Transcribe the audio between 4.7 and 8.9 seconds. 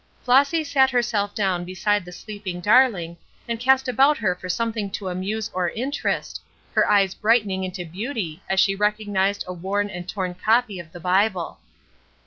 to amuse or interest, her eyes brightening into beauty as she